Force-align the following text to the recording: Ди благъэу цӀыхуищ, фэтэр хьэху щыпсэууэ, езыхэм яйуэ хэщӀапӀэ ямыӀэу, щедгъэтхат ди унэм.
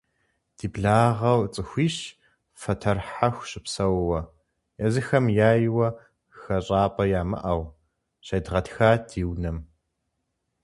Ди 0.57 0.67
благъэу 0.73 1.41
цӀыхуищ, 1.53 1.97
фэтэр 2.61 2.97
хьэху 3.09 3.47
щыпсэууэ, 3.49 4.19
езыхэм 4.85 5.25
яйуэ 5.49 5.87
хэщӀапӀэ 6.39 7.05
ямыӀэу, 7.21 7.63
щедгъэтхат 8.25 9.01
ди 9.09 9.21
унэм. 9.31 9.57